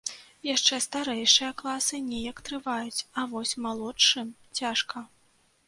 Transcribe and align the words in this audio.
Яшчэ 0.53 0.79
старэйшыя 0.85 1.49
класы 1.59 1.99
неяк 2.07 2.41
трываюць, 2.49 3.05
а 3.21 3.29
вось 3.37 3.55
малодшым 3.69 4.27
цяжка. 4.61 5.09